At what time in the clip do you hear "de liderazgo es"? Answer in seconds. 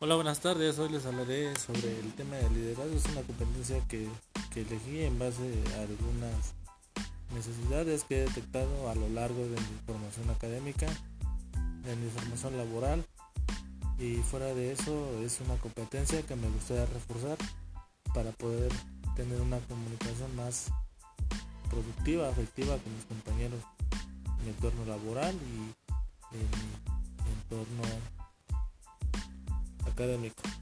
2.36-3.04